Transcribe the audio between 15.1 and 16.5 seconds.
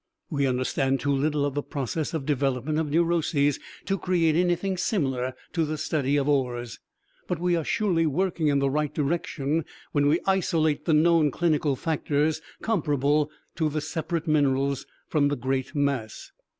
the great mass.